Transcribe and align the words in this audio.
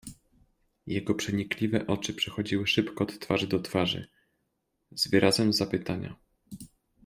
"Jego 0.87 1.13
przenikliwe 1.15 1.87
oczy 1.87 2.13
przechodziły 2.13 2.67
szybko 2.67 3.03
od 3.03 3.19
twarzy 3.19 3.47
do 3.47 3.59
twarzy, 3.59 4.07
z 4.91 5.07
wyrazem 5.07 5.53
zapytania." 5.53 6.15